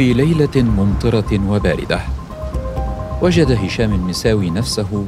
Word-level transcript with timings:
في 0.00 0.12
ليلة 0.12 0.62
ممطرة 0.62 1.50
وباردة. 1.50 2.00
وجد 3.22 3.52
هشام 3.52 3.92
المساوي 3.92 4.50
نفسه 4.50 5.06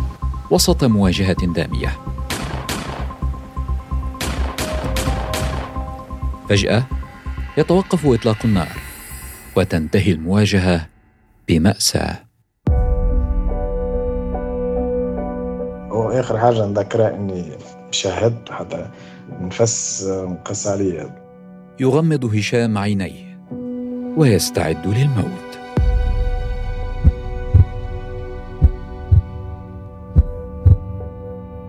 وسط 0.50 0.84
مواجهة 0.84 1.46
دامية. 1.46 1.88
فجأة 6.48 6.84
يتوقف 7.58 8.06
إطلاق 8.06 8.36
النار 8.44 8.76
وتنتهي 9.56 10.12
المواجهة 10.12 10.86
بمأساة. 11.48 12.18
وآخر 15.90 16.38
حاجة 16.38 16.66
نذكرها 16.66 17.16
إني 17.16 17.52
شاهدت 17.90 18.52
حتى 18.52 18.90
نفس 19.40 20.04
مقص 20.08 20.66
علي 20.66 21.10
يغمض 21.80 22.24
هشام 22.24 22.78
عينيه. 22.78 23.31
ويستعد 24.16 24.86
للموت. 24.86 25.58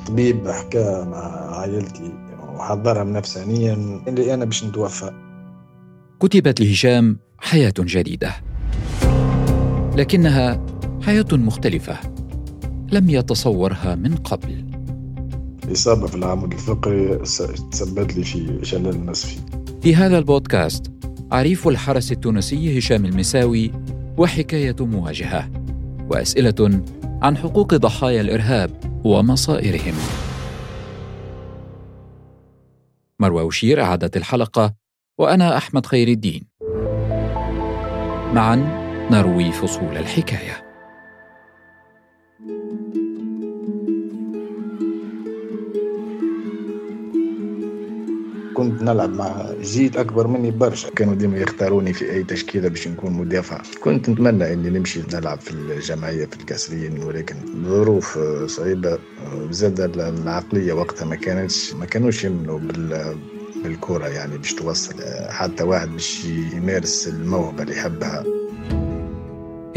طبيب 0.07 0.47
حكى 0.47 1.05
مع 1.11 1.17
عائلتي 1.57 2.13
وحضرها 2.55 3.03
نفسانيا 3.03 3.73
اللي 4.07 4.33
أنا 4.33 4.45
باش 4.45 4.63
نتوفى. 4.63 5.11
كتبت 6.19 6.61
لهشام 6.61 7.19
حياة 7.37 7.73
جديدة. 7.79 8.31
لكنها 9.95 10.65
حياة 11.01 11.25
مختلفة. 11.31 11.97
لم 12.91 13.09
يتصورها 13.09 13.95
من 13.95 14.15
قبل. 14.15 14.65
الإصابة 15.63 16.07
في 16.07 16.15
العمود 16.15 16.53
الفقري 16.53 17.17
تسببت 17.71 18.15
لي 18.15 18.23
في 18.23 18.59
شلل 18.61 19.05
نصفي 19.05 19.37
في 19.81 19.95
هذا 19.95 20.17
البودكاست 20.17 20.91
عريف 21.31 21.67
الحرس 21.67 22.11
التونسي 22.11 22.79
هشام 22.79 23.05
المساوي 23.05 23.71
وحكاية 24.17 24.75
مواجهة 24.79 25.51
وأسئلة 26.09 26.83
عن 27.21 27.37
حقوق 27.37 27.75
ضحايا 27.75 28.21
الإرهاب 28.21 29.01
ومصائرهم. 29.03 29.93
مروى 33.19 33.43
وشير 33.43 33.83
أعدت 33.83 34.17
الحلقة 34.17 34.73
وأنا 35.17 35.57
أحمد 35.57 35.85
خير 35.85 36.07
الدين. 36.07 36.43
معا 38.33 38.55
نروي 39.11 39.51
فصول 39.51 39.97
الحكاية. 39.97 40.72
كنت 48.63 48.83
نلعب 48.83 49.09
مع 49.09 49.45
جيل 49.61 49.97
أكبر 49.97 50.27
مني 50.27 50.51
برشا. 50.51 50.89
كانوا 50.89 51.15
ديما 51.15 51.37
يختاروني 51.37 51.93
في 51.93 52.11
أي 52.11 52.23
تشكيلة 52.23 52.67
باش 52.67 52.87
نكون 52.87 53.13
مدافع. 53.13 53.61
كنت 53.83 54.09
نتمنى 54.09 54.53
إني 54.53 54.69
نمشي 54.69 55.01
نلعب 55.13 55.39
في 55.39 55.51
الجمعية 55.51 56.25
في 56.25 56.35
الكاسرين 56.35 57.03
ولكن 57.03 57.35
ظروف 57.65 58.19
صعيبة 58.45 58.97
زاد 59.49 59.79
العقلية 59.79 60.73
وقتها 60.73 61.05
ما 61.05 61.15
كانتش 61.15 61.73
ما 61.73 61.85
كانوش 61.85 62.23
يمنوا 62.23 62.59
بال 62.59 63.15
بالكرة 63.63 64.07
يعني 64.07 64.37
باش 64.37 64.53
توصل 64.53 64.95
حتى 65.29 65.63
واحد 65.63 65.89
باش 65.89 66.25
يمارس 66.53 67.07
الموهبة 67.07 67.63
اللي 67.63 67.73
يحبها. 67.73 68.23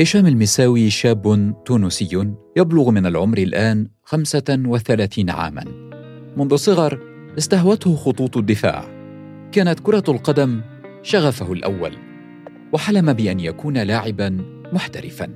هشام 0.00 0.26
المساوي 0.26 0.90
شاب 0.90 1.54
تونسي 1.64 2.34
يبلغ 2.56 2.90
من 2.90 3.06
العمر 3.06 3.38
الآن 3.38 3.88
35 4.04 5.30
عاما. 5.30 5.64
منذ 6.36 6.56
صغر 6.56 7.15
استهوته 7.38 7.96
خطوط 7.96 8.36
الدفاع. 8.36 8.84
كانت 9.52 9.80
كرة 9.80 10.04
القدم 10.08 10.60
شغفه 11.02 11.52
الأول 11.52 11.96
وحلم 12.72 13.12
بأن 13.12 13.40
يكون 13.40 13.78
لاعبا 13.78 14.44
محترفا. 14.72 15.28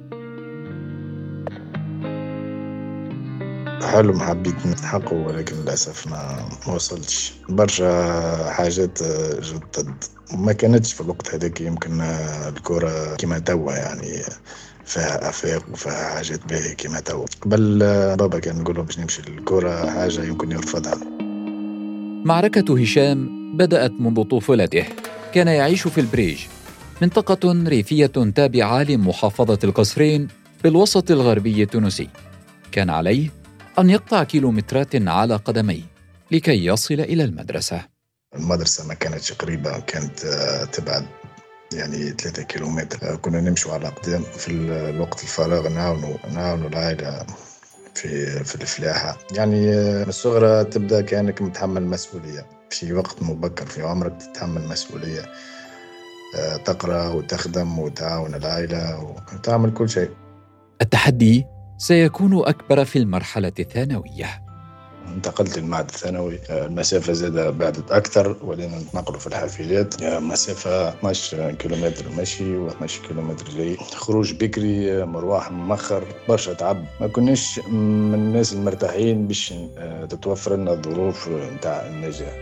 حلم 3.82 4.20
حبيت 4.20 4.66
نتحققه 4.66 5.16
ولكن 5.16 5.56
للأسف 5.56 6.06
ما 6.06 6.48
وصلتش. 6.74 7.32
برشا 7.48 8.50
حاجات 8.50 8.98
جدد 9.42 9.94
ما 10.34 10.52
كانتش 10.52 10.92
في 10.92 11.00
الوقت 11.00 11.34
هذاك 11.34 11.60
يمكن 11.60 12.00
الكرة 12.48 13.16
كما 13.16 13.38
توا 13.38 13.72
يعني 13.72 14.22
فيها 14.84 15.28
أفاق 15.28 15.62
وفيها 15.72 16.14
حاجات 16.14 16.48
باهية 16.48 16.74
كما 16.74 17.00
توا. 17.00 17.26
قبل 17.40 17.78
بابا 18.16 18.38
كان 18.38 18.58
نقول 18.58 18.82
باش 18.82 18.98
نمشي 18.98 19.22
للكرة 19.28 19.90
حاجة 19.90 20.24
يمكن 20.24 20.52
يرفضها. 20.52 21.19
معركة 22.24 22.80
هشام 22.80 23.28
بدأت 23.56 23.90
منذ 23.90 24.22
طفولته. 24.22 24.84
كان 25.34 25.48
يعيش 25.48 25.88
في 25.88 26.00
البريج 26.00 26.38
منطقة 27.02 27.68
ريفية 27.68 28.06
تابعة 28.06 28.82
لمحافظة 28.82 29.58
القصرين 29.64 30.28
بالوسط 30.64 31.10
الغربي 31.10 31.62
التونسي. 31.62 32.08
كان 32.72 32.90
عليه 32.90 33.30
أن 33.78 33.90
يقطع 33.90 34.24
كيلومترات 34.24 35.08
على 35.08 35.36
قدميه 35.36 35.82
لكي 36.30 36.64
يصل 36.64 36.94
إلى 36.94 37.24
المدرسة. 37.24 37.84
المدرسة 38.36 38.86
ما 38.86 38.94
كانتش 38.94 39.32
قريبة 39.32 39.78
كانت 39.78 40.20
تبعد 40.72 41.06
يعني 41.72 42.10
ثلاثة 42.10 42.42
كيلومتر. 42.42 43.16
كنا 43.16 43.40
نمشوا 43.40 43.72
على 43.72 43.88
قدام 43.88 44.22
في 44.22 44.52
الوقت 44.52 45.22
الفراغ 45.22 45.68
نعاونوا 45.68 46.16
نعاونوا 46.34 46.68
العائلة. 46.68 47.26
في 48.00 48.44
في 48.44 48.54
الفلاحة. 48.54 49.18
يعني 49.32 49.66
من 49.76 50.08
الصغرى 50.08 50.64
تبدأ 50.64 51.00
كأنك 51.00 51.42
متحمل 51.42 51.86
مسؤولية. 51.86 52.46
في 52.70 52.92
وقت 52.92 53.22
مبكر 53.22 53.66
في 53.66 53.82
عمرك 53.82 54.16
تتحمل 54.16 54.68
مسؤولية 54.68 55.22
تقرأ 56.64 57.08
وتخدم 57.08 57.78
وتعاون 57.78 58.34
العائلة 58.34 59.14
وتعمل 59.34 59.74
كل 59.74 59.88
شيء. 59.88 60.10
التحدي 60.82 61.46
سيكون 61.78 62.48
أكبر 62.48 62.84
في 62.84 62.98
المرحلة 62.98 63.52
الثانوية. 63.58 64.49
انتقلت 65.14 65.58
للمعهد 65.58 65.88
الثانوي. 65.88 66.38
المسافة 66.50 67.12
زاد 67.12 67.58
بعدت 67.58 67.92
أكثر 67.92 68.36
ولينا 68.42 68.78
نتنقلوا 68.78 69.18
في 69.18 69.26
الحافلات. 69.26 70.02
مسافة 70.02 70.88
12 70.88 71.52
كيلومتر 71.52 72.04
مشي 72.18 72.56
و 72.56 72.68
12 72.68 73.02
كيلومتر 73.08 73.48
جاي. 73.56 73.76
خروج 73.76 74.32
بكري 74.32 75.04
مروح 75.04 75.50
مؤخر 75.50 76.04
برشا 76.28 76.52
تعب. 76.52 76.84
ما 77.00 77.08
كناش 77.08 77.58
من 77.58 78.14
الناس 78.14 78.52
المرتاحين 78.52 79.26
باش 79.26 79.54
تتوفر 80.10 80.56
لنا 80.56 80.72
الظروف 80.72 81.28
نتاع 81.28 81.86
النجاح. 81.86 82.34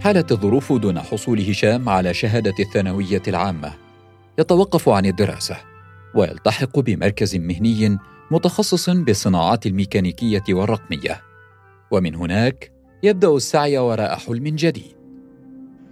حالت 0.00 0.32
الظروف 0.32 0.72
دون 0.72 1.00
حصول 1.00 1.40
هشام 1.50 1.88
على 1.88 2.14
شهادة 2.14 2.54
الثانوية 2.60 3.22
العامة. 3.28 3.72
يتوقف 4.38 4.88
عن 4.88 5.06
الدراسة 5.06 5.56
ويلتحق 6.14 6.78
بمركز 6.78 7.36
مهني 7.36 7.98
متخصص 8.30 8.90
بالصناعات 8.90 9.66
الميكانيكية 9.66 10.42
والرقمية. 10.50 11.22
ومن 11.90 12.14
هناك 12.14 12.72
يبدأ 13.02 13.28
السعي 13.28 13.78
وراء 13.78 14.14
حلم 14.16 14.44
جديد. 14.44 14.94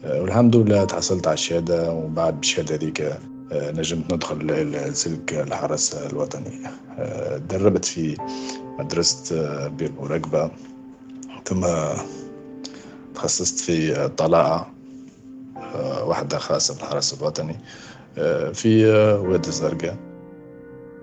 والحمد 0.04 0.56
لله 0.56 0.84
تحصلت 0.84 1.26
على 1.26 1.34
الشهادة 1.34 1.92
وبعد 1.92 2.40
بالشهادة 2.40 2.74
هذيك 2.74 3.18
نجمت 3.52 4.14
ندخل 4.14 4.94
سلك 4.94 5.34
الحرس 5.34 5.94
الوطني. 5.94 6.62
دربت 7.50 7.84
في 7.84 8.16
مدرسة 8.78 9.68
بير 9.68 9.92
مراقبة. 9.92 10.50
ثم 11.44 11.66
تخصصت 13.14 13.60
في 13.60 14.04
الطلاعة 14.04 14.74
واحدة 16.02 16.38
خاصة 16.38 16.74
بالحرس 16.74 17.14
الوطني 17.14 17.56
في 18.54 18.86
وادي 19.26 19.48
الزرقاء 19.48 19.96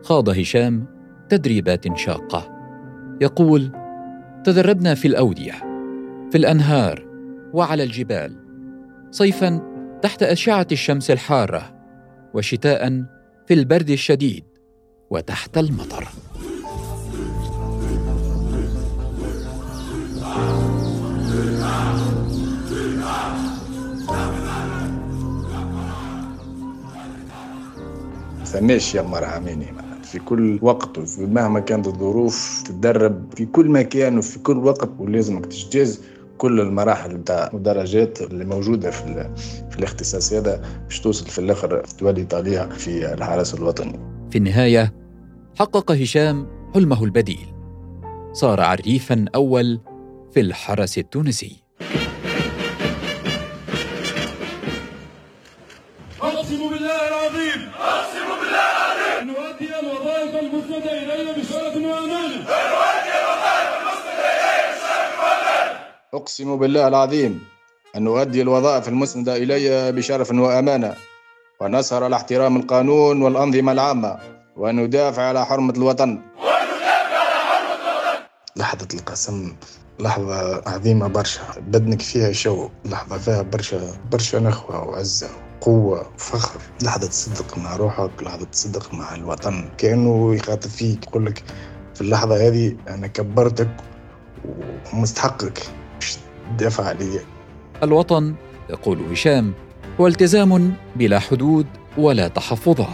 خاض 0.04 0.30
هشام 0.30 0.95
تدريبات 1.30 1.98
شاقة. 1.98 2.56
يقول 3.22 3.72
تدربنا 4.44 4.96
في 4.96 5.08
الأودية 5.08 5.54
في 6.32 6.38
الأنهار 6.38 7.06
وعلى 7.54 7.84
الجبال 7.84 8.36
صيفا 9.12 9.62
تحت 10.02 10.24
أشعة 10.24 10.68
الشمس 10.72 11.12
الحارة 11.12 11.76
وشتاء 12.34 13.04
في 13.48 13.54
البرد 13.54 13.90
الشديد 13.90 14.44
وتحت 15.10 15.58
المطر. 15.58 16.08
ثناش 28.46 28.96
يا 28.96 29.02
مرحميني 29.02 29.85
في 30.16 30.22
كل 30.22 30.60
وقت 30.62 30.98
وفي 30.98 31.26
مهما 31.26 31.60
كانت 31.60 31.88
الظروف 31.88 32.64
تتدرب 32.66 33.34
في 33.36 33.46
كل 33.46 33.70
مكان 33.70 34.18
وفي 34.18 34.40
كل 34.40 34.58
وقت 34.58 34.90
ولازمك 35.00 35.46
تجتاز 35.46 36.02
كل 36.38 36.62
المراحل 36.62 37.16
نتاع 37.16 37.50
الدرجات 37.54 38.22
اللي 38.22 38.46
موجودة 38.46 38.92
في 38.92 39.34
في 39.70 39.80
الاختصاص 39.80 40.34
هذا 40.34 40.62
باش 40.84 41.00
توصل 41.00 41.28
في 41.28 41.40
الآخر 41.40 41.84
تولي 41.84 42.24
طالع 42.24 42.70
في 42.70 43.14
الحرس 43.14 43.54
الوطني. 43.54 44.00
في 44.30 44.38
النهاية 44.38 44.94
حقق 45.60 45.92
هشام 45.92 46.48
حلمه 46.74 47.04
البديل. 47.04 47.54
صار 48.34 48.62
عريفا 48.62 49.26
أول 49.36 49.80
في 50.32 50.40
الحرس 50.40 50.98
التونسي. 50.98 51.65
أقسم 66.16 66.58
بالله 66.58 66.88
العظيم 66.88 67.44
أن 67.96 68.08
أؤدي 68.08 68.42
الوظائف 68.42 68.88
المسندة 68.88 69.36
إلي 69.36 69.92
بشرف 69.92 70.32
وأمانة 70.32 70.96
وأن 71.62 71.76
أسهر 71.76 72.04
على 72.04 72.16
احترام 72.16 72.58
القانون 72.58 73.22
والأنظمة 73.22 73.72
العامة 73.72 74.20
وأن 74.58 74.80
أدافع 74.80 75.22
على 75.22 75.46
حرمة 75.46 75.74
الوطن. 75.78 76.10
وأن 76.40 76.68
أدافع 76.78 77.18
على 77.18 77.44
حرمة 77.50 77.76
الوطن 77.76 78.24
لحظة 78.56 78.88
القسم 78.94 79.56
لحظة 80.00 80.64
عظيمة 80.70 81.08
برشا. 81.08 81.42
بدنك 81.58 82.02
فيها 82.02 82.32
شو 82.32 82.70
لحظة 82.86 83.18
فيها 83.18 83.42
برشا 83.42 83.80
برشا 84.12 84.38
نخوة 84.38 84.88
وعزة 84.88 85.30
قوة 85.62 86.08
وفخر 86.16 86.60
لحظة 86.82 87.08
تصدق 87.08 87.58
مع 87.58 87.76
روحك 87.76 88.24
لحظة 88.24 88.46
تصدق 88.46 88.94
مع 88.94 89.16
الوطن. 89.16 89.70
كأنه 89.78 90.36
يخاطب 90.36 90.70
فيك 90.70 91.08
يقول 91.08 91.26
لك 91.26 91.44
في 91.96 92.02
اللحظة 92.02 92.48
هذه 92.48 92.78
أنا 92.88 93.08
كبرتك 93.08 93.70
ومستحقك. 94.94 95.60
عليا 96.80 97.22
الوطن 97.84 98.34
يقول 98.70 99.00
هشام 99.12 99.54
هو 100.00 100.08
التزام 100.08 100.74
بلا 100.96 101.20
حدود 101.20 101.66
ولا 101.98 102.28
تحفظات. 102.28 102.88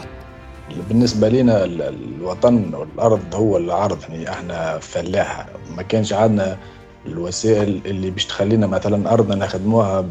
بالنسبة 0.89 1.29
لنا 1.29 1.65
الوطن 1.65 2.73
والأرض 2.73 3.35
هو 3.35 3.57
العرض 3.57 3.97
يعني 4.09 4.29
إحنا 4.29 4.79
فلاحة. 4.79 5.49
ما 5.75 5.81
كانش 5.81 6.13
عندنا 6.13 6.57
الوسائل 7.05 7.81
اللي 7.85 8.09
باش 8.11 8.25
تخلينا 8.25 8.67
مثلا 8.67 9.13
أرضنا 9.13 9.35
نخدموها 9.35 10.05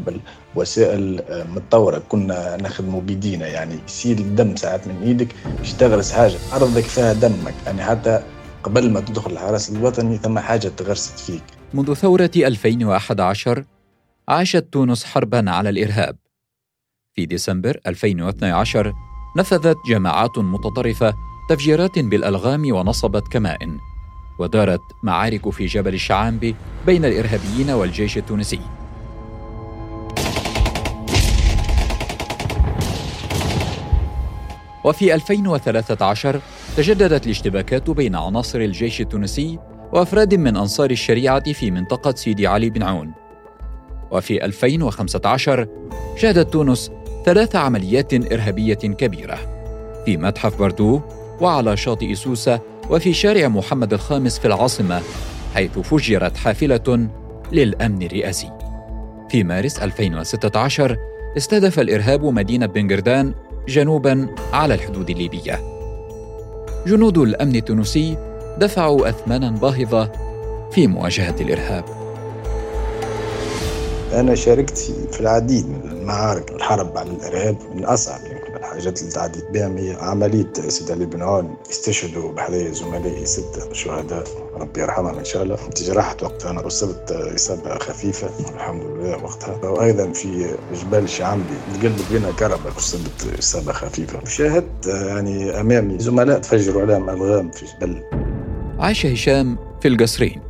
بالوسائل 0.55 1.23
متطورة. 1.55 2.01
كنا 2.09 2.57
نخدموا 2.61 3.01
بيدينا 3.01 3.47
يعني 3.47 3.79
يسيل 3.87 4.19
الدم 4.19 4.55
ساعات 4.55 4.87
من 4.87 5.01
إيدك 5.03 5.35
باش 5.57 5.73
تغرس 5.73 6.11
حاجة. 6.11 6.37
أرضك 6.53 6.83
فيها 6.83 7.13
دمك 7.13 7.53
يعني 7.65 7.83
حتى 7.83 8.23
قبل 8.63 8.91
ما 8.91 8.99
تدخل 8.99 9.31
الحرس 9.31 9.69
الوطني 9.69 10.17
ثم 10.17 10.39
حاجة 10.39 10.67
تغرست 10.77 11.19
فيك. 11.19 11.43
منذ 11.73 11.93
ثورة 11.93 12.31
2011 12.37 13.65
عاشت 14.29 14.65
تونس 14.71 15.03
حربا 15.05 15.51
على 15.51 15.69
الإرهاب. 15.69 16.17
في 17.13 17.25
ديسمبر 17.25 17.79
2012 17.87 18.93
نفذت 19.37 19.77
جماعات 19.87 20.37
متطرفة 20.37 21.13
تفجيرات 21.49 21.99
بالألغام 21.99 22.73
ونصبت 22.75 23.27
كمائن 23.31 23.79
ودارت 24.39 24.81
معارك 25.03 25.49
في 25.49 25.65
جبل 25.65 25.93
الشعامبي 25.93 26.55
بين 26.85 27.05
الإرهابيين 27.05 27.69
والجيش 27.69 28.17
التونسي. 28.17 28.59
وفي 34.83 35.13
2013 35.13 36.41
تجددت 36.77 37.25
الاشتباكات 37.25 37.89
بين 37.89 38.15
عناصر 38.15 38.59
الجيش 38.59 39.01
التونسي 39.01 39.59
وأفراد 39.93 40.35
من 40.35 40.57
أنصار 40.57 40.91
الشريعة 40.91 41.53
في 41.53 41.71
منطقة 41.71 42.15
سيدي 42.15 42.47
علي 42.47 42.69
بن 42.69 42.83
عون 42.83 43.11
وفي 44.11 44.45
2015 44.45 45.67
شهدت 46.15 46.53
تونس 46.53 46.91
ثلاث 47.25 47.55
عمليات 47.55 48.13
إرهابية 48.13 48.73
كبيرة 48.73 49.37
في 50.05 50.17
متحف 50.17 50.59
بردو 50.59 51.01
وعلى 51.41 51.77
شاطئ 51.77 52.13
سوسة 52.15 52.59
وفي 52.89 53.13
شارع 53.13 53.47
محمد 53.47 53.93
الخامس 53.93 54.39
في 54.39 54.45
العاصمة 54.47 55.01
حيث 55.55 55.79
فجرت 55.79 56.37
حافلة 56.37 57.09
للأمن 57.51 58.01
الرئاسي. 58.01 58.51
في 59.29 59.43
مارس 59.43 59.79
2016 59.79 60.97
استهدف 61.37 61.79
الإرهاب 61.79 62.25
مدينة 62.25 62.65
بنجردان 62.65 63.33
جنوبا 63.67 64.35
على 64.53 64.73
الحدود 64.73 65.09
الليبية. 65.09 65.59
جنود 66.87 67.17
الأمن 67.17 67.55
التونسي 67.55 68.30
دفعوا 68.57 69.09
أثمانا 69.09 69.51
باهظة 69.51 70.11
في 70.71 70.87
مواجهة 70.87 71.35
الإرهاب. 71.41 71.83
أنا 74.13 74.35
شاركت 74.35 74.77
في 75.11 75.19
العديد 75.19 75.69
من 75.69 75.91
المعارك 75.91 76.51
الحرب 76.51 76.97
على 76.97 77.09
الإرهاب 77.09 77.57
من 77.75 77.85
أصعب 77.85 78.19
الحاجات 78.55 79.01
اللي 79.01 79.11
تعديت 79.11 79.51
بها 79.51 79.67
هي 79.67 79.97
عملية 80.01 80.53
سيد 80.67 80.91
علي 80.91 81.05
بن 81.05 81.21
عون 81.21 81.55
استشهدوا 81.69 82.31
بحذايا 82.31 82.71
زملائي 82.71 83.25
ستة 83.25 83.73
شهداء 83.73 84.23
ربي 84.55 84.81
يرحمهم 84.81 85.17
إن 85.17 85.25
شاء 85.25 85.43
الله. 85.43 85.55
تجرحت 85.55 86.23
وقتها 86.23 86.51
أنا 86.51 86.67
أصبت 86.67 87.11
إصابة 87.11 87.77
خفيفة 87.79 88.29
الحمد 88.55 88.83
لله 88.83 89.23
وقتها. 89.23 89.69
وأيضا 89.69 90.11
في 90.11 90.55
جبال 90.73 91.03
الشعمبي 91.03 91.55
تقلب 91.73 92.01
بنا 92.11 92.31
كربة 92.31 92.77
أصبت 92.77 93.39
إصابة 93.39 93.73
خفيفة. 93.73 94.25
شاهدت 94.25 94.87
يعني 94.87 95.59
أمامي 95.59 95.99
زملاء 95.99 96.39
تفجروا 96.39 96.81
عليهم 96.81 97.09
ألغام 97.09 97.51
في 97.51 97.65
جبل. 97.65 98.03
عاش 98.81 99.05
هشام 99.05 99.57
في 99.81 99.87
القصرين 99.87 100.41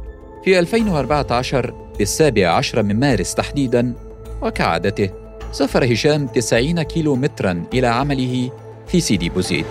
في 0.43 0.59
2014 0.59 1.73
في 1.97 2.03
السابع 2.03 2.49
عشر 2.49 2.83
من 2.83 2.99
مارس 2.99 3.35
تحديدا 3.35 3.93
وكعادته 4.41 5.09
سافر 5.51 5.93
هشام 5.93 6.27
90 6.27 6.81
كيلو 6.81 7.15
مترا 7.15 7.63
إلى 7.73 7.87
عمله 7.87 8.51
في 8.87 8.99
سيدي 9.01 9.29
بوزيد 9.29 9.65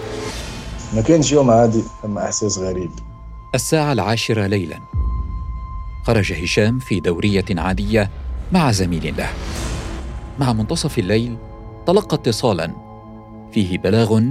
ما 0.94 1.00
كانش 1.00 1.32
يوم 1.32 1.50
عادي 1.50 1.82
أما 2.04 2.24
إحساس 2.24 2.58
غريب. 2.58 2.90
الساعة 3.54 3.92
العاشرة 3.92 4.46
ليلا. 4.46 4.78
خرج 6.06 6.32
هشام 6.32 6.78
في 6.78 7.00
دورية 7.00 7.44
عادية 7.50 8.10
مع 8.52 8.72
زميل 8.72 9.14
له. 9.16 9.28
مع 10.38 10.52
منتصف 10.52 10.98
الليل 10.98 11.36
تلقى 11.86 12.16
اتصالا. 12.16 12.72
فيه 13.52 13.78
بلاغ 13.78 14.22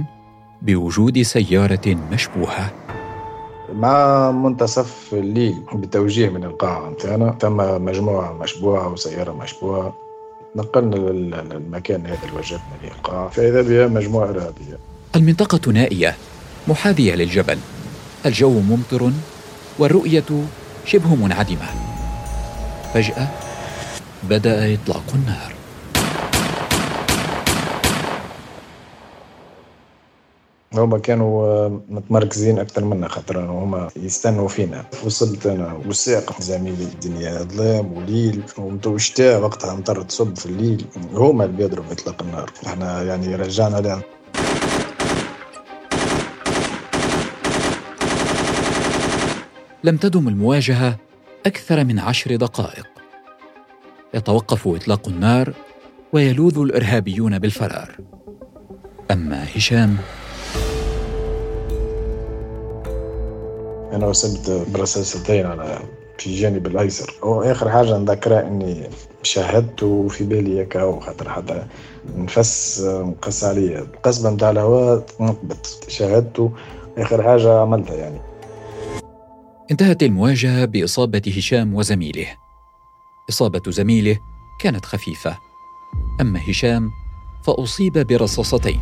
بوجود 0.62 1.22
سيارة 1.22 1.96
مشبوهة. 2.12 2.89
مع 3.74 4.30
منتصف 4.30 5.08
الليل 5.12 5.62
بتوجيه 5.74 6.28
من 6.28 6.44
القاعة 6.44 6.90
نتاعنا 6.90 7.36
تم 7.40 7.56
مجموعة 7.84 8.32
مشبوهة 8.32 8.88
وسيارة 8.88 9.32
مشبوهة 9.32 9.94
نقلنا 10.56 10.96
للمكان 10.96 12.06
هذا 12.06 12.18
اللي 12.24 12.38
وجدنا 12.38 12.76
به 12.82 12.88
القاعة 12.88 13.28
فإذا 13.28 13.62
بها 13.62 13.86
مجموعة 13.86 14.30
إرهابية 14.30 14.78
المنطقة 15.16 15.72
نائية 15.72 16.16
محاذية 16.68 17.14
للجبل. 17.14 17.58
الجو 18.26 18.60
ممطر 18.60 19.10
والرؤية 19.78 20.24
شبه 20.84 21.14
منعدمة. 21.14 21.66
فجأة 22.94 23.28
بدأ 24.22 24.74
إطلاق 24.74 25.04
النار 25.14 25.59
هما 30.74 30.98
كانوا 30.98 31.68
متمركزين 31.68 32.58
أكثر 32.58 32.84
منا 32.84 33.08
خاطر 33.08 33.40
هما 33.40 33.88
يستنوا 33.96 34.48
فينا. 34.48 34.84
وصلت 35.04 35.46
أنا 35.46 35.72
والساق 35.86 36.40
زميلي 36.42 36.84
الدنيا 36.84 37.42
ظلام 37.42 37.92
وليل 37.92 38.42
وشتاء 38.86 39.40
وقتها 39.40 39.74
مطر 39.74 40.02
تصب 40.02 40.36
في 40.36 40.46
الليل. 40.46 40.84
هما 41.12 41.44
اللي 41.44 41.56
بيضربوا 41.56 41.88
بإطلاق 41.88 42.22
النار. 42.22 42.50
إحنا 42.66 43.02
يعني 43.02 43.34
رجعنا 43.34 43.76
لها. 43.76 44.02
لم 49.84 49.96
تدم 49.96 50.28
المواجهة 50.28 50.96
أكثر 51.46 51.84
من 51.84 51.98
عشر 51.98 52.36
دقائق. 52.36 52.86
يتوقف 54.14 54.68
إطلاق 54.68 55.08
النار 55.08 55.52
ويلوذ 56.12 56.58
الإرهابيون 56.58 57.38
بالفرار. 57.38 57.96
أما 59.10 59.46
هشام 59.56 59.96
أنا 63.92 64.10
اصبت 64.10 64.66
برصاصتين 64.74 65.46
على 65.46 65.78
في 66.18 66.26
الجانب 66.26 66.66
الأيسر. 66.66 67.14
وآخر 67.22 67.70
حاجة 67.70 67.98
نذكرها 67.98 68.46
إني 68.46 68.90
شاهدت 69.22 69.84
في 70.08 70.24
بالي 70.24 70.62
هكا 70.62 71.00
خاطر 71.00 71.28
حتى 71.28 71.66
نفس 72.16 72.80
مقص 72.86 73.44
عليا 73.44 73.80
القصبه 73.80 74.30
نتاع 74.30 74.50
الهواء 74.50 74.98
تنقبت 74.98 75.84
شاهدت 75.88 76.50
آخر 76.98 77.22
حاجة 77.22 77.60
عملتها 77.60 77.96
يعني. 77.96 78.20
انتهت 79.70 80.02
المواجهة 80.02 80.64
بإصابة 80.64 81.22
هشام 81.36 81.74
وزميله. 81.74 82.26
إصابة 83.30 83.62
زميله 83.68 84.18
كانت 84.60 84.84
خفيفة. 84.84 85.38
أما 86.20 86.40
هشام 86.50 86.90
فأصيب 87.44 88.06
برصاصتين. 88.06 88.80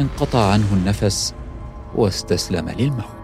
انقطع 0.00 0.52
عنه 0.52 0.72
النفس 0.72 1.34
واستسلم 1.94 2.68
للموت. 2.68 3.15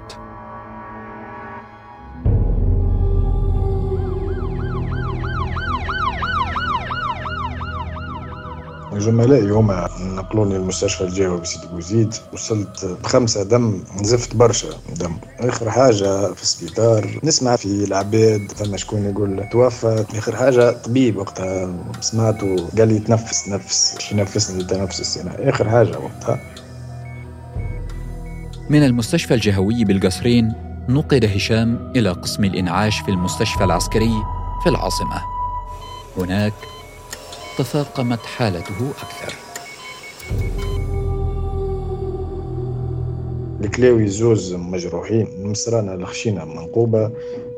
زملائي 9.03 9.51
هما 9.51 9.89
نقلوني 10.01 10.55
للمستشفى 10.55 11.05
الجوي 11.05 11.41
بسيدي 11.41 11.67
بوزيد 11.67 12.15
وصلت 12.33 12.97
بخمسة 13.05 13.43
دم 13.43 13.85
نزفت 14.01 14.37
برشا 14.37 14.69
دم. 14.97 15.17
آخر 15.41 15.71
حاجة 15.71 16.33
في 16.33 16.43
السبيطار 16.43 17.21
نسمع 17.25 17.57
في 17.57 17.85
العباد 17.85 18.53
ثم 18.57 18.77
شكون 18.77 19.05
يقول 19.05 19.49
توفى. 19.53 20.05
آخر 20.15 20.37
حاجة 20.37 20.71
طبيب 20.71 21.17
وقتها 21.17 21.75
سمعته 22.01 22.69
قال 22.79 22.89
لي 22.89 22.99
تنفس 22.99 23.49
نفس 23.49 24.13
ينفسني 24.13 24.65
تنفس 24.65 25.01
السنة. 25.01 25.31
آخر 25.39 25.71
حاجة 25.71 25.99
وقتها. 25.99 26.41
من 28.71 28.83
المستشفى 28.85 29.35
الجهوي 29.35 29.85
بالقصرين 29.85 30.53
نقل 30.89 31.25
هشام 31.25 31.93
إلى 31.97 32.11
قسم 32.11 32.45
الإنعاش 32.45 33.01
في 33.01 33.11
المستشفى 33.11 33.65
العسكري 33.65 34.13
في 34.63 34.69
العاصمة. 34.69 35.23
هناك 36.19 36.53
تفاقمت 37.59 38.27
حالته 38.27 38.91
أكثر. 38.91 39.35
الكلاوي 43.65 44.09
زوز 44.09 44.55
مجروحين 44.55 45.27
المسرانة 45.27 45.95
الخشينة 45.95 46.45
منقوبة 46.45 47.11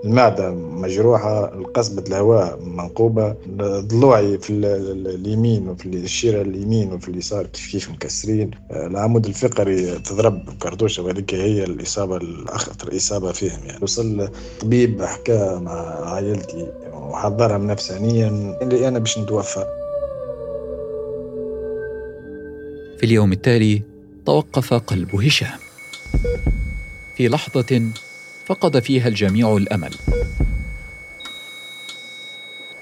المعدة 0.04 0.50
مجروحة 0.50 1.54
القصبة 1.54 2.04
الهواء 2.08 2.58
منقوبة 2.64 3.36
ضلوعي 3.80 4.38
في 4.38 4.50
اليمين 4.52 5.68
وفي 5.68 5.86
الشيرة 5.86 6.42
اليمين 6.42 6.92
وفي 6.92 7.08
اليسار 7.08 7.46
كيف 7.46 7.70
كيف 7.72 7.90
مكسرين. 7.90 8.50
العمود 8.70 9.26
الفقري 9.26 9.98
تضرب 9.98 10.40
كرتوشة 10.62 11.02
وهذيك 11.02 11.34
هي 11.34 11.64
الإصابة 11.64 12.16
الأخطر 12.16 12.96
إصابة 12.96 13.32
فيهم 13.32 13.60
يعني. 13.66 13.78
وصل 13.82 14.28
طبيب 14.60 15.02
حكى 15.02 15.58
مع 15.62 15.72
عائلتي 16.10 16.66
وحضرهم 16.92 17.66
نفسانيا 17.66 18.58
اللي 18.62 18.88
أنا 18.88 18.98
باش 18.98 19.18
نتوفى. 19.18 19.83
في 22.98 23.06
اليوم 23.06 23.32
التالي 23.32 23.82
توقف 24.26 24.74
قلب 24.74 25.16
هشام. 25.16 25.58
في 27.16 27.28
لحظة 27.28 27.90
فقد 28.46 28.78
فيها 28.78 29.08
الجميع 29.08 29.56
الأمل. 29.56 29.94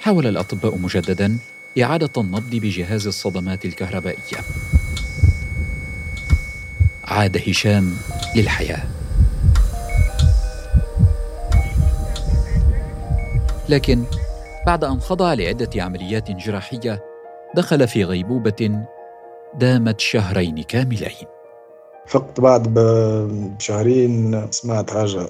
حاول 0.00 0.26
الأطباء 0.26 0.78
مجددا 0.78 1.38
إعادة 1.82 2.10
النبض 2.16 2.50
بجهاز 2.50 3.06
الصدمات 3.06 3.64
الكهربائية. 3.64 4.38
عاد 7.04 7.42
هشام 7.48 7.96
للحياة. 8.36 8.82
لكن 13.68 14.04
بعد 14.66 14.84
أن 14.84 15.00
خضع 15.00 15.34
لعدة 15.34 15.82
عمليات 15.82 16.30
جراحية 16.30 17.04
دخل 17.54 17.88
في 17.88 18.04
غيبوبة 18.04 18.86
دامت 19.54 20.00
شهرين 20.00 20.62
كاملين. 20.62 21.10
فقط 22.06 22.40
بعد 22.40 22.74
بشهرين 22.74 24.46
سمعت 24.50 24.90
حاجة 24.90 25.26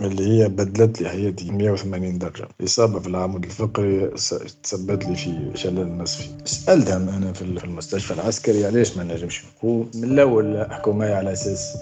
اللي 0.00 0.28
هي 0.28 0.48
بدلت 0.48 1.00
لي 1.02 1.08
حياتي 1.08 1.50
180 1.50 2.18
درجة. 2.18 2.48
إصابة 2.64 3.00
في 3.00 3.08
العمود 3.08 3.44
الفقري 3.44 4.08
تسببت 4.62 5.04
لي 5.06 5.16
في 5.16 5.50
شلل 5.54 5.98
نصفي 5.98 6.28
سألتهم 6.44 7.08
أنا 7.08 7.32
في 7.32 7.42
المستشفى 7.42 8.14
العسكري 8.14 8.66
علاش 8.66 8.96
ما 8.96 9.04
نجمش 9.04 9.44
نقوم؟ 9.44 9.90
من 9.94 10.04
الأول 10.04 10.66
حكوا 10.70 10.92
معي 10.92 11.14
على 11.14 11.32
أساس 11.32 11.76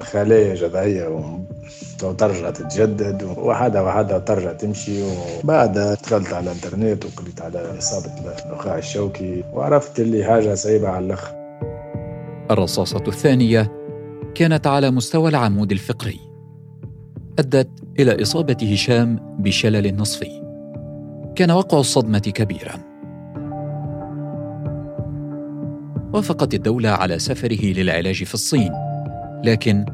خلايا 0.00 0.54
جذعية 0.54 1.08
وترجع 2.02 2.50
تتجدد 2.50 3.22
وحدة 3.22 3.84
وحدة 3.84 4.18
ترجع 4.18 4.52
تمشي. 4.52 5.02
وبعد 5.44 5.78
دخلت 6.02 6.32
على 6.32 6.50
الإنترنت 6.50 7.04
وقريت 7.04 7.42
على 7.42 7.78
إصابة 7.78 8.10
النخاع 8.46 8.78
الشوكي 8.78 9.44
وعرفت 9.52 10.00
اللي 10.00 10.24
حاجة 10.24 10.54
صعيبة 10.54 10.88
على 10.88 11.06
الآخر 11.06 11.30
الرصاصة 12.50 13.04
الثانية 13.08 13.72
كانت 14.34 14.66
على 14.66 14.90
مستوى 14.90 15.30
العمود 15.30 15.72
الفقري. 15.72 16.20
أدت 17.38 17.70
إلى 17.98 18.22
إصابة 18.22 18.56
هشام 18.72 19.36
بشلل 19.38 19.96
نصفي. 19.96 20.42
كان 21.34 21.50
وقع 21.50 21.78
الصدمة 21.78 22.18
كبيرا. 22.18 22.74
وافقت 26.14 26.54
الدولة 26.54 26.88
على 26.88 27.18
سفره 27.18 27.64
للعلاج 27.64 28.24
في 28.24 28.34
الصين 28.34 28.72
لكن 29.44 29.86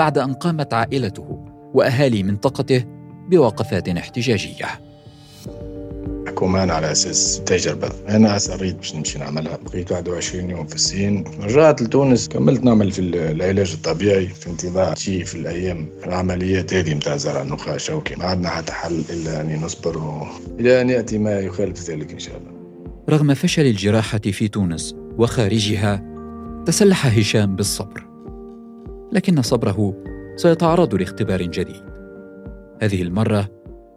بعد 0.00 0.18
أن 0.18 0.32
قامت 0.32 0.74
عائلته 0.74 1.44
وأهالي 1.74 2.22
منطقته 2.22 2.84
بوقفات 3.28 3.88
احتجاجية. 3.88 4.66
حكومان 6.28 6.70
على 6.70 6.92
أساس 6.92 7.42
تجربة. 7.46 7.90
أنا 8.08 8.36
اصريت 8.36 8.76
باش 8.76 8.94
نمشي 8.94 9.18
نعملها. 9.18 9.56
بقيت 9.56 9.92
21 9.92 10.50
يوم 10.50 10.66
في 10.66 10.74
الصين 10.74 11.24
رجعت 11.42 11.82
لتونس 11.82 12.28
كملت 12.28 12.62
نعمل 12.62 12.92
في 12.92 12.98
العلاج 12.98 13.72
الطبيعي 13.72 14.26
في 14.26 14.50
انتظار. 14.50 14.96
شيء 14.96 15.24
في 15.24 15.34
الأيام 15.34 15.88
العمليات 16.06 16.74
هذه 16.74 16.94
نتاع 16.94 17.16
زرع 17.16 17.42
النخاع 17.42 17.74
الشوكي 17.74 18.14
ما 18.14 18.24
عندنا 18.24 18.48
حتى 18.48 18.72
حل 18.72 19.04
إلا 19.10 19.40
ان 19.40 19.60
نصبر 19.60 19.98
و... 19.98 20.26
إلى 20.60 20.80
أن 20.80 20.90
يأتي 20.90 21.18
ما 21.18 21.38
يخالف 21.38 21.90
ذلك 21.90 22.12
إن 22.12 22.18
شاء 22.18 22.36
الله. 22.36 22.50
رغم 23.10 23.34
فشل 23.34 23.66
الجراحة 23.66 24.18
في 24.18 24.48
تونس 24.48 24.94
وخارجها 25.18 26.02
تسلح 26.66 27.06
هشام 27.18 27.56
بالصبر. 27.56 28.09
لكن 29.12 29.42
صبره 29.42 29.94
سيتعرض 30.36 30.94
لاختبار 30.94 31.42
جديد. 31.42 31.82
هذه 32.82 33.02
المرة 33.02 33.48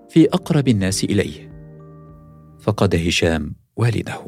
في 0.10 0.25
أقرب 0.25 0.67
الناس 0.67 1.03
إليه. 1.03 1.53
فقد 2.60 2.96
هشام 2.96 3.55
والده. 3.77 4.20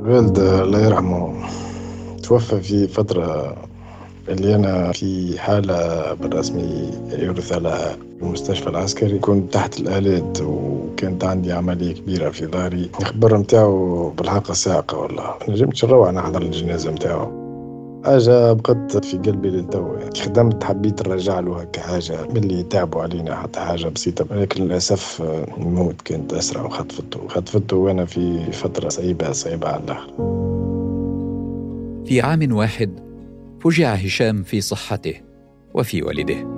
الوالد 0.00 0.38
الله 0.38 0.80
يرحمه. 0.80 1.48
توفى 2.22 2.60
في 2.60 2.88
فترة 2.88 3.56
اللي 4.28 4.54
أنا 4.54 4.92
في 4.92 5.38
حالة 5.38 6.12
بالرسمي 6.14 6.90
يرثى 7.12 7.60
لها 7.60 7.96
المستشفى 8.22 8.66
العسكري. 8.66 9.18
كنت 9.18 9.54
تحت 9.54 9.80
الآلات 9.80 10.40
وكانت 10.40 11.24
عندي 11.24 11.52
عملية 11.52 11.94
كبيرة 11.94 12.30
في 12.30 12.46
ظهري. 12.46 12.90
الخبر 13.00 13.38
متاعه 13.38 14.12
بالحق 14.18 14.52
ساقة 14.52 14.98
والله. 14.98 15.34
نجمتش 15.48 15.84
نروح 15.84 16.12
نحضر 16.12 16.42
الجنازة 16.42 16.90
متاعه. 16.92 17.32
حاجة 18.04 18.52
بقت 18.52 19.04
في 19.04 19.18
قلبي 19.18 19.50
للتو 19.50 19.96
خدمت 20.16 20.64
حبيت 20.64 21.08
نرجع 21.08 21.40
له 21.40 21.60
هكا 21.60 21.80
حاجة 21.80 22.18
من 22.30 22.36
اللي 22.36 22.62
تعبوا 22.62 23.02
علينا 23.02 23.36
حتى 23.36 23.60
حاجة 23.60 23.88
بسيطة. 23.88 24.26
لكن 24.36 24.64
للأسف 24.64 25.22
الموت 25.58 26.00
كانت 26.04 26.32
أسرع 26.32 26.62
وخطفته. 26.62 27.20
خطفته 27.28 27.76
وأنا 27.76 28.04
في 28.04 28.52
فترة 28.52 28.88
صعيبة 28.88 29.32
صعيبة 29.32 29.68
على 29.68 29.82
الآخر. 29.84 30.10
في 32.06 32.20
عام 32.20 32.52
واحد 32.52 32.90
فجع 33.60 33.94
هشام 33.94 34.42
في 34.42 34.60
صحته 34.60 35.20
وفي 35.74 36.02
والده 36.02 36.56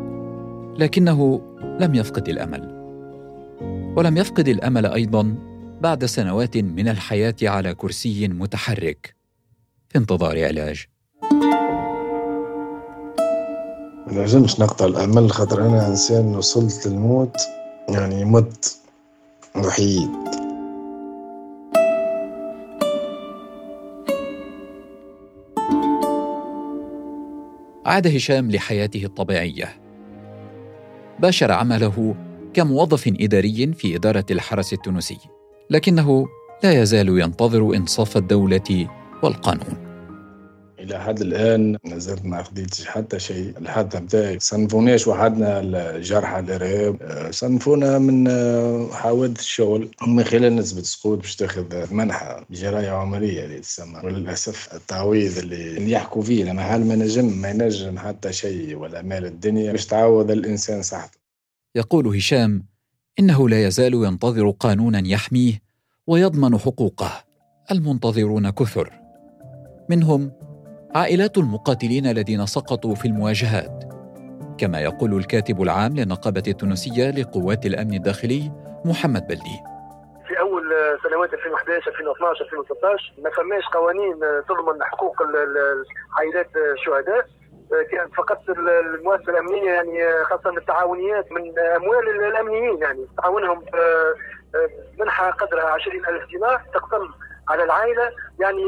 لكنه 0.78 1.40
لم 1.80 1.94
يفقد 1.94 2.28
الأمل. 2.28 2.78
ولم 3.96 4.16
يفقد 4.16 4.48
الأمل 4.48 4.86
أيضا 4.86 5.34
بعد 5.80 6.04
سنوات 6.04 6.56
من 6.56 6.88
الحياة 6.88 7.34
على 7.42 7.74
كرسي 7.74 8.28
متحرك 8.28 9.14
في 9.88 9.98
انتظار 9.98 10.44
علاج. 10.44 10.86
ما 14.06 14.22
نجمش 14.22 14.60
نقطع 14.60 14.86
الأمل 14.86 15.30
خاطر 15.30 15.66
أنا 15.66 15.88
إنسان 15.88 16.36
وصلت 16.36 16.86
للموت 16.86 17.36
يعني 17.88 18.24
مت 18.24 18.78
وحيد. 19.56 20.27
عاد 27.88 28.06
هشام 28.06 28.50
لحياته 28.50 29.04
الطبيعية. 29.04 29.80
باشر 31.18 31.52
عمله 31.52 32.14
كموظف 32.54 33.08
إداري 33.20 33.72
في 33.72 33.96
إدارة 33.96 34.24
الحرس 34.30 34.72
التونسي 34.72 35.18
لكنه 35.70 36.26
لا 36.64 36.82
يزال 36.82 37.08
ينتظر 37.08 37.74
إنصاف 37.76 38.16
الدولة 38.16 38.88
والقانون. 39.22 39.87
إلى 40.78 41.00
حد 41.00 41.20
الآن 41.20 41.76
نزلت 41.84 42.24
ما 42.24 42.42
خديتش 42.42 42.86
حتى 42.86 43.18
شيء. 43.18 43.52
الحادثة 43.58 43.98
نتاعي 43.98 44.38
صنفوناش 44.38 45.08
وحدنا 45.08 45.60
الجرحى 45.60 46.38
الارهاب 46.40 47.28
صنفونا 47.30 47.98
من 47.98 48.28
حوادث 48.92 49.40
الشغل. 49.40 49.88
من 50.06 50.24
خلال 50.24 50.56
نسبة 50.56 50.82
سقوط 50.82 51.18
باش 51.18 51.36
تاخذ 51.36 51.94
منحة 51.94 52.46
جراية 52.50 52.90
عمرية 52.90 53.44
اللي 53.44 53.60
تسمى. 53.60 54.00
وللأسف 54.04 54.74
التعويض 54.74 55.38
اللي 55.38 55.90
يحكوا 55.90 56.22
فيه 56.22 56.44
لما 56.44 56.62
هل 56.62 56.84
ما 56.84 56.96
نجم 56.96 57.24
ما 57.24 57.50
ينجم 57.50 57.98
حتى 57.98 58.32
شيء 58.32 58.76
ولا 58.76 59.02
مال 59.02 59.24
الدنيا؟ 59.24 59.72
باش 59.72 59.86
تعوض 59.86 60.30
الإنسان 60.30 60.82
صحته. 60.82 61.18
يقول 61.74 62.16
هشام 62.16 62.64
إنه 63.18 63.48
لا 63.48 63.66
يزال 63.66 63.94
ينتظر 63.94 64.50
قانونا 64.50 65.02
يحميه 65.08 65.62
ويضمن 66.06 66.58
حقوقه. 66.58 67.24
المنتظرون 67.70 68.50
كثر. 68.50 68.92
منهم 69.90 70.32
عائلات 70.94 71.38
المقاتلين 71.38 72.06
الذين 72.06 72.46
سقطوا 72.46 72.94
في 72.94 73.08
المواجهات. 73.08 73.84
كما 74.58 74.80
يقول 74.80 75.14
الكاتب 75.14 75.62
العام 75.62 75.96
للنقابة 75.96 76.42
التونسية 76.48 77.10
لقوات 77.10 77.66
الأمن 77.66 77.94
الداخلي 77.94 78.52
محمد 78.84 79.26
بلدي. 79.26 79.58
في 80.28 80.40
أول 80.40 80.64
سنوات 81.02 81.34
2011 81.34 81.90
2012 81.90 82.44
2013 82.44 83.12
ما 83.24 83.30
فماش 83.30 83.64
قوانين 83.64 84.14
تضمن 84.48 84.82
حقوق 84.82 85.16
عائلات 86.18 86.50
الشهداء. 86.74 87.26
كانت 87.90 88.14
فقط 88.14 88.42
المؤسسة 88.94 89.32
الأمنية 89.32 89.70
يعني 89.70 90.24
خاصة 90.24 90.50
التعاونيات 90.56 91.32
من 91.32 91.58
أموال 91.58 92.24
الأمنيين 92.24 92.82
يعني 92.82 93.06
تعاونهم 93.22 93.64
منحة 94.98 95.30
قدرها 95.30 95.64
20000 95.70 96.28
دينار 96.30 96.62
تقتل 96.74 97.08
على 97.48 97.64
العائلة 97.64 98.10
يعني 98.40 98.64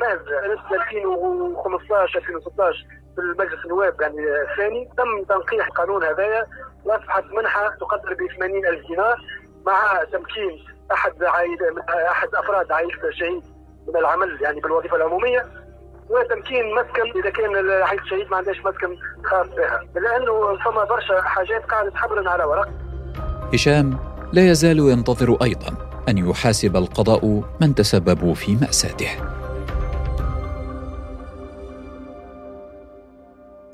ماذا؟ 0.00 0.22
سنه 0.68 0.82
2015 0.82 2.18
2016 2.18 2.86
في 3.14 3.20
المجلس 3.20 3.64
النواب 3.64 4.00
يعني 4.00 4.16
الثاني. 4.50 4.88
تم 4.96 5.24
تنقيح 5.34 5.68
قانون 5.68 6.04
هذايا 6.04 6.46
وأصبحت 6.84 7.24
منحة 7.24 7.68
تقدر 7.80 8.14
ب 8.14 8.32
80 8.38 8.66
ألف 8.66 8.86
دينار 8.86 9.16
مع 9.66 10.04
تمكين 10.12 10.64
أحد 10.92 11.24
عائله 11.24 11.82
أحد 12.10 12.28
أفراد 12.34 12.72
عائله 12.72 13.08
الشهيد 13.08 13.42
من 13.88 13.96
العمل 13.96 14.38
يعني 14.42 14.60
بالوظيفة 14.60 14.96
العمومية 14.96 15.46
وتمكين 16.10 16.74
مسكن 16.74 17.20
إذا 17.20 17.30
كان 17.30 17.70
عائله 17.70 18.02
الشهيد 18.02 18.30
ما 18.30 18.36
عندهاش 18.36 18.58
مسكن 18.58 18.96
خاص 19.24 19.46
بها. 19.46 19.80
لأنه 19.94 20.56
فما 20.64 20.84
برشا 20.84 21.22
حاجات 21.22 21.64
قاعدة 21.64 21.92
حبرا 21.94 22.30
على 22.30 22.44
ورق. 22.44 22.68
هشام 23.54 23.98
لا 24.32 24.50
يزال 24.50 24.78
ينتظر 24.78 25.36
أيضا. 25.42 25.91
أن 26.08 26.18
يحاسب 26.18 26.76
القضاء 26.76 27.42
من 27.60 27.74
تسببوا 27.74 28.34
في 28.34 28.54
مأساته. 28.54 29.08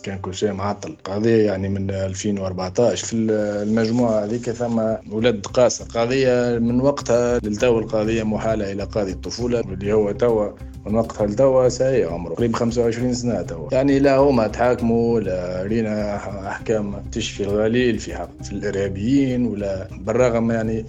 كان 0.02 0.18
كل 0.18 0.34
شيء 0.34 0.52
معطل. 0.52 0.96
قضية 1.04 1.46
يعني 1.46 1.68
من 1.68 1.90
2014 1.90 3.06
في 3.06 3.12
المجموعة 3.16 4.24
هذيك 4.24 4.50
ثم 4.50 4.80
ولاد 5.12 5.46
قاسة 5.46 5.84
قضية 5.84 6.58
من 6.58 6.80
وقتها 6.80 7.38
للتو 7.38 7.78
القضية 7.78 8.22
محالة 8.22 8.72
إلى 8.72 8.82
قاضي 8.82 9.12
الطفولة 9.12 9.60
اللي 9.60 9.92
هو 9.92 10.12
توا 10.12 10.50
من 10.86 10.94
وقتها 10.94 11.26
لتوا 11.26 11.68
ساي 11.68 12.04
عمره. 12.04 12.34
قريب 12.34 12.54
25 12.56 13.14
سنة 13.14 13.42
توا. 13.42 13.68
يعني 13.72 13.98
لا 13.98 14.16
هما 14.16 14.46
تحاكموا 14.46 15.20
لا 15.20 15.62
رينا 15.62 16.16
أحكام 16.48 17.02
تشفي 17.12 17.42
الغليل 17.42 17.98
في 17.98 18.14
حق 18.14 18.42
في 18.42 18.52
الإرهابيين 18.52 19.46
ولا 19.46 19.88
بالرغم 20.00 20.50
يعني 20.50 20.86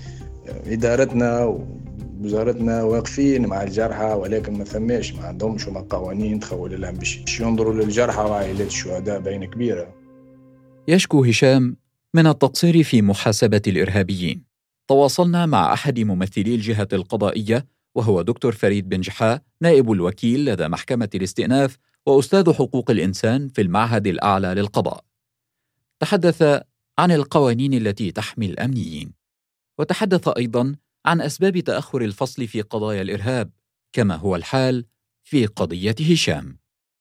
إدارتنا 0.66 1.60
وزارتنا 2.22 2.84
واقفين 2.84 3.46
مع 3.46 3.64
الجرحى 3.64 4.14
ولكن 4.14 4.58
ما 4.58 4.64
ثماش 4.64 5.14
ما 5.14 5.24
عندهمش 5.24 5.68
هما 5.68 5.80
قوانين 5.80 6.40
تخول 6.40 6.82
لهم 6.82 6.96
باش 6.96 7.40
ينظروا 7.40 7.74
للجرحى 7.74 8.22
وعائلات 8.22 8.68
الشهداء 8.68 9.20
بين 9.20 9.46
كبيرة. 9.46 9.94
يشكو 10.88 11.24
هشام 11.24 11.78
من 12.14 12.28
التقصير 12.28 12.84
في 12.84 13.02
محاسبة 13.02 13.62
الإرهابيين. 13.68 14.44
تواصلنا 14.88 15.46
مع 15.46 15.74
أحد 15.74 16.00
ممثلي 16.00 16.56
الجهة 16.56 16.88
القضائية 16.94 17.66
وهو 17.96 18.22
دكتور 18.22 18.52
فريد 18.52 18.90
بن 18.90 19.02
جحا 19.02 19.40
نائب 19.62 19.92
الوكيل 19.92 20.46
لدى 20.46 20.68
محكمة 20.68 21.10
الاستئناف 21.16 21.78
وأستاذ 22.06 22.54
حقوق 22.54 22.92
الإنسان 22.92 23.48
في 23.48 23.62
المعهد 23.62 24.08
الأعلى 24.08 24.48
للقضاء. 24.48 25.04
تحدث 26.00 26.62
عن 27.00 27.12
القوانين 27.12 27.74
التي 27.74 28.12
تحمي 28.12 28.46
الأمنيين. 28.46 29.19
وتحدث 29.80 30.28
أيضا 30.38 30.76
عن 31.06 31.22
أسباب 31.22 31.60
تأخر 31.60 32.02
الفصل 32.02 32.48
في 32.48 32.62
قضايا 32.62 33.02
الإرهاب 33.02 33.50
كما 33.94 34.16
هو 34.16 34.36
الحال 34.36 34.86
في 35.24 35.46
قضية 35.46 35.96
هشام. 36.12 36.58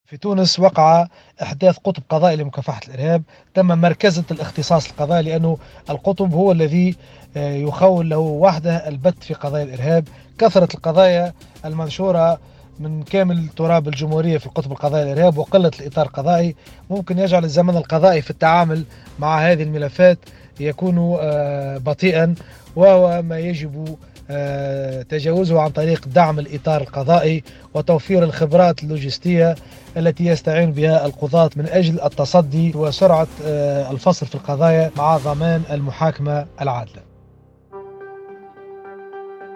في 0.07 0.17
تونس 0.17 0.61
وقع 0.61 1.07
إحداث 1.43 1.77
قطب 1.79 2.03
قضائي 2.09 2.37
لمكافحة 2.37 2.81
الإرهاب 2.89 3.23
تم 3.55 3.67
مركزه 3.67 4.25
الاختصاص 4.31 4.89
القضائي 4.89 5.23
لأنه 5.23 5.59
القطب 5.91 6.33
هو 6.33 6.53
الذي 6.53 6.97
آه، 7.37 7.55
يخول 7.55 8.11
له 8.11 8.19
وحده 8.19 8.89
البت 8.89 9.23
في 9.25 9.35
قضايا 9.35 9.65
الإرهاب. 9.65 10.09
كثره 10.39 10.69
القضايا 10.75 11.35
المنشورة 11.65 12.41
من 12.81 13.03
كامل 13.03 13.49
تراب 13.49 13.89
الجمهورية 13.89 14.39
في 14.39 14.47
القطب 14.47 14.73
القضائي 14.73 15.13
الإرهاب 15.13 15.39
وقلة 15.39 15.71
الإطار 15.81 16.07
القضائي 16.07 16.55
ممكن 16.91 17.19
يجعل 17.19 17.45
الزمن 17.45 17.77
القضائي 17.77 18.23
في 18.23 18.31
التعامل 18.31 18.85
مع 19.19 19.39
هذه 19.39 19.63
الملفات 19.63 20.19
يكون 20.61 21.19
آه، 21.21 21.79
بطيئا 21.79 22.35
وهو 22.77 23.23
ما 23.23 23.39
يجب 23.39 23.97
آه، 24.31 25.03
تجاوزه 25.03 25.61
عن 25.61 25.71
طريق 25.71 26.09
دعم 26.09 26.39
الإطار 26.39 26.81
القضائي 26.81 27.43
وتوفير 27.75 28.25
الخبرات 28.25 28.83
اللوجستية 28.83 29.55
التي 29.97 30.27
يستعين 30.27 30.73
بها 30.73 31.07
القضاة 31.07 31.51
من 31.57 31.67
أجل 31.67 32.01
التصدي 32.01 32.73
وسرعة 32.77 33.27
آه، 33.45 33.91
الفصل 33.91 34.27
في 34.27 34.35
القضايا 34.35 34.91
مع 34.97 35.17
ضمان 35.17 35.63
المحاكمة 35.71 36.47
العادلة. 36.61 37.03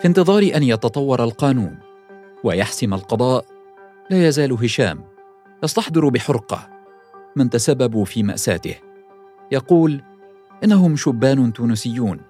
في 0.01 0.09
انتظار 0.09 0.43
أن 0.55 0.63
يتطور 0.63 1.25
القانون 1.25 1.79
ويحسم 2.45 2.95
القضاء 2.95 3.45
لا 4.11 4.29
يزال 4.29 4.53
هشام 4.53 5.01
يستحضر 5.65 6.09
بحرقة 6.09 6.69
من 7.37 7.51
تسببوا 7.51 8.05
في 8.05 8.23
مأساته. 8.23 8.75
يقول 9.53 10.03
إنهم 10.65 10.97
شبان 10.97 11.53
تونسيون. 11.53 12.21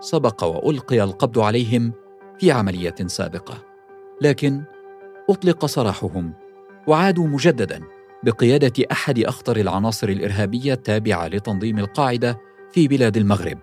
سبق 0.00 0.44
وألقي 0.44 1.02
القبض 1.02 1.38
عليهم 1.38 1.92
في 2.38 2.52
عملية 2.52 2.94
سابقة. 3.06 3.64
لكن 4.20 4.62
أطلق 5.30 5.66
سراحهم 5.66 6.32
وعادوا 6.86 7.26
مجددا 7.26 7.80
بقيادة 8.24 8.84
أحد 8.92 9.18
أخطر 9.18 9.56
العناصر 9.56 10.08
الإرهابية 10.08 10.72
التابعة 10.72 11.28
لتنظيم 11.28 11.78
القاعدة 11.78 12.40
في 12.72 12.88
بلاد 12.88 13.16
المغرب. 13.16 13.58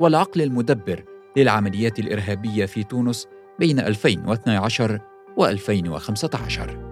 والعقل 0.00 0.42
المدبر 0.42 1.04
للعمليات 1.36 1.98
الإرهابية 1.98 2.66
في 2.66 2.84
تونس 2.84 3.26
بين 3.58 3.80
2012 3.80 5.00
و2015 5.40 6.91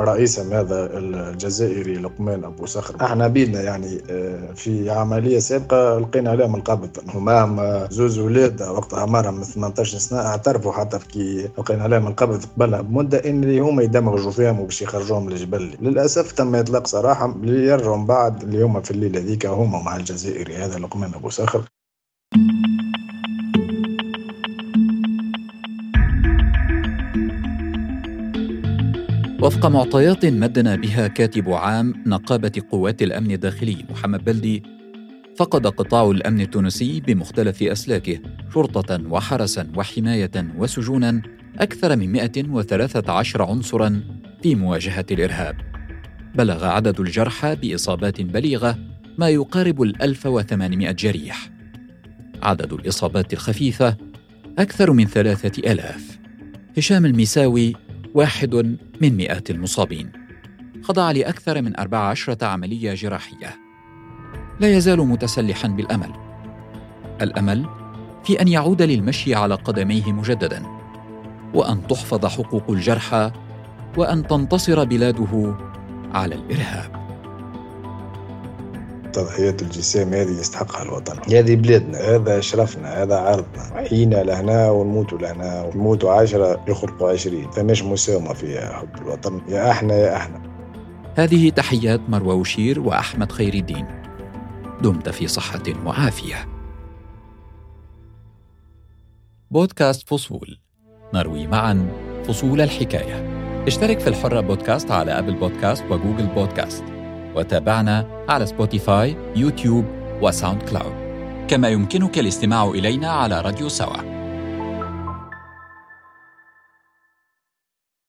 رئيسهم 0.00 0.52
هذا 0.52 0.98
الجزائري 0.98 1.94
لقمان 1.94 2.44
أبو 2.44 2.66
صخر. 2.66 2.96
إحنا 3.04 3.28
بينا 3.28 3.60
يعني 3.62 3.98
آه، 4.10 4.52
في 4.54 4.90
عملية 4.90 5.38
سابقة 5.38 5.98
لقينا 5.98 6.30
عليهم 6.30 6.54
القبض 6.56 6.90
هما 7.14 7.88
زوز 7.90 8.18
ولاد 8.18 8.62
وقتها 8.62 9.00
عمرهم 9.00 9.42
18 9.42 9.98
سنة 9.98 10.20
اعترفوا 10.20 10.72
حتى 10.72 10.98
كي 10.98 11.48
لقينا 11.58 11.82
عليهم 11.82 12.06
القبض 12.06 12.44
قبلها 12.44 12.80
بمدة 12.80 13.18
إن 13.26 13.58
هما 13.58 13.82
يدمغوا 13.82 14.30
فيهم 14.30 14.60
وباش 14.60 14.82
يخرجوهم 14.82 15.30
للجبل 15.30 15.76
للأسف 15.80 16.32
تم 16.32 16.54
إطلاق 16.54 16.86
صراحة 16.86 17.32
اللي 17.32 17.66
يرجعوا 17.66 17.96
بعد 18.04 18.42
اللي 18.42 18.62
هما 18.62 18.80
في 18.80 18.90
الليلة 18.90 19.20
ذيك 19.20 19.46
هما 19.46 19.82
مع 19.82 19.96
الجزائري 19.96 20.56
هذا 20.56 20.78
لقمان 20.78 21.14
أبو 21.14 21.28
صخر. 21.28 21.73
وفق 29.44 29.66
معطيات 29.66 30.26
مدنا 30.26 30.76
بها 30.76 31.06
كاتب 31.06 31.50
عام 31.50 31.94
نقابة 32.06 32.52
قوات 32.70 33.02
الأمن 33.02 33.30
الداخلي 33.30 33.84
محمد 33.90 34.24
بلدي 34.24 34.62
فقد 35.36 35.66
قطاع 35.66 36.10
الأمن 36.10 36.40
التونسي 36.40 37.00
بمختلف 37.00 37.62
أسلاكه 37.62 38.18
شرطة 38.54 39.10
وحرسا 39.10 39.72
وحماية 39.76 40.30
وسجونا 40.58 41.22
أكثر 41.58 41.96
من 41.96 42.12
113 42.12 43.42
عنصرا 43.42 44.02
في 44.42 44.54
مواجهة 44.54 45.06
الإرهاب. 45.10 45.56
بلغ 46.34 46.64
عدد 46.64 47.00
الجرحى 47.00 47.56
بإصابات 47.56 48.20
بليغة 48.20 48.78
ما 49.18 49.28
يقارب 49.28 49.82
ال 49.82 50.02
1800 50.02 50.90
جريح. 50.90 51.50
عدد 52.42 52.72
الإصابات 52.72 53.32
الخفيفة 53.32 53.96
أكثر 54.58 54.92
من 54.92 55.06
ثلاثة 55.06 55.72
ألاف. 55.72 56.18
هشام 56.76 57.06
المساوي 57.06 57.83
واحد 58.14 58.54
من 59.00 59.16
مئات 59.16 59.50
المصابين. 59.50 60.12
خضع 60.82 61.10
لأكثر 61.10 61.62
من 61.62 61.80
14 61.80 62.36
عملية 62.42 62.94
جراحية. 62.94 63.56
لا 64.60 64.76
يزال 64.76 64.98
متسلحا 64.98 65.68
بالأمل. 65.68 66.10
الأمل 67.22 67.66
في 68.24 68.40
أن 68.40 68.48
يعود 68.48 68.82
للمشي 68.82 69.34
على 69.34 69.54
قدميه 69.54 70.12
مجددا 70.12 70.62
وأن 71.54 71.86
تحفظ 71.86 72.26
حقوق 72.26 72.70
الجرحى 72.70 73.30
وأن 73.96 74.26
تنتصر 74.26 74.84
بلاده 74.84 75.56
على 76.12 76.34
الإرهاب. 76.34 77.03
تضحيات 79.14 79.62
الجسام 79.62 80.14
هذه 80.14 80.40
يستحقها 80.40 80.82
الوطن. 80.82 81.16
هذه 81.34 81.56
بلادنا. 81.56 81.98
هذا 81.98 82.40
شرفنا 82.40 83.02
هذا 83.02 83.16
عرضنا. 83.16 83.62
عينا 83.72 84.22
لهنا 84.22 84.70
ونموتوا 84.70 85.18
لهنا 85.18 85.62
ونموتوا 85.62 86.12
عشرة 86.12 86.64
يخرقوا 86.68 87.10
عشرين. 87.10 87.50
فماش 87.50 87.82
مساومة 87.82 88.32
فيها 88.32 88.72
حب 88.72 88.96
الوطن. 88.96 89.40
يا 89.48 89.70
أحنا 89.70 89.94
يا 89.94 90.16
أحنا. 90.16 90.42
هذه 91.16 91.50
تحيات 91.50 92.00
مروى 92.08 92.34
وشير 92.34 92.80
وأحمد 92.80 93.32
خير 93.32 93.54
الدين. 93.54 93.86
دمت 94.82 95.08
في 95.08 95.28
صحة 95.28 95.62
وعافية. 95.86 96.48
بودكاست 99.50 100.08
فصول. 100.08 100.58
نروي 101.14 101.46
معا 101.46 101.88
فصول 102.24 102.60
الحكاية. 102.60 103.44
اشترك 103.66 104.00
في 104.00 104.06
الحرة 104.08 104.40
بودكاست 104.40 104.90
على 104.90 105.18
Apple 105.18 105.34
Podcasts 105.34 105.84
و 105.90 105.95
Google 105.95 106.26
Podcasts. 106.26 106.84
وتابعنا 107.36 108.24
على 108.28 108.46
Spotify 108.46 109.16
YouTube 109.36 109.84
و 110.22 110.62
SoundCloud 110.62 111.04
كما 111.48 111.68
يمكنك 111.68 112.18
الاستماع 112.18 112.68
إلينا 112.68 113.08
على 113.08 113.40
راديو 113.40 113.68
سوا. 113.68 114.13